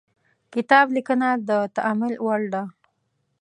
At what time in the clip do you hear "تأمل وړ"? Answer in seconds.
1.75-2.41